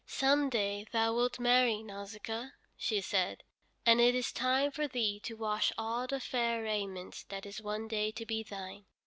"Some 0.07 0.49
day 0.49 0.87
thou 0.91 1.13
wilt 1.13 1.39
marry, 1.39 1.83
Nausicaa," 1.83 2.53
she 2.75 3.01
said, 3.01 3.43
"and 3.85 4.01
it 4.01 4.15
is 4.15 4.31
time 4.31 4.71
for 4.71 4.87
thee 4.87 5.19
to 5.19 5.35
wash 5.37 5.71
all 5.77 6.07
the 6.07 6.19
fair 6.19 6.63
raiment 6.63 7.25
that 7.29 7.45
is 7.45 7.61
one 7.61 7.87
day 7.87 8.09
to 8.13 8.25
be 8.25 8.41
thine. 8.41 8.85